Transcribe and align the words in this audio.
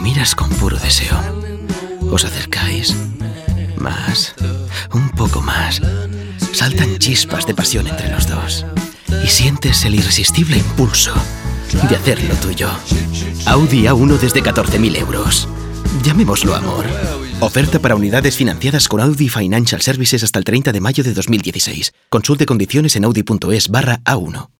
miras 0.00 0.34
con 0.34 0.48
puro 0.50 0.78
deseo. 0.78 1.18
Os 2.10 2.24
acercáis. 2.24 2.96
Más. 3.76 4.34
Un 4.92 5.10
poco 5.10 5.40
más. 5.40 5.80
Saltan 6.52 6.98
chispas 6.98 7.46
de 7.46 7.54
pasión 7.54 7.86
entre 7.86 8.10
los 8.10 8.26
dos. 8.26 8.66
Y 9.24 9.28
sientes 9.28 9.84
el 9.84 9.94
irresistible 9.94 10.56
impulso 10.56 11.12
de 11.88 11.96
hacerlo 11.96 12.34
tuyo. 12.36 12.70
Audi 13.46 13.84
A1 13.84 14.18
desde 14.18 14.42
14.000 14.42 14.96
euros. 14.98 15.48
Llamémoslo 16.02 16.54
amor. 16.54 16.86
Oferta 17.40 17.78
para 17.78 17.94
unidades 17.94 18.36
financiadas 18.36 18.88
con 18.88 19.00
Audi 19.00 19.28
Financial 19.28 19.80
Services 19.80 20.22
hasta 20.22 20.38
el 20.38 20.44
30 20.44 20.72
de 20.72 20.80
mayo 20.80 21.04
de 21.04 21.14
2016. 21.14 21.92
Consulte 22.08 22.46
condiciones 22.46 22.96
en 22.96 23.04
audi.es 23.04 23.68
barra 23.68 24.00
A1. 24.04 24.48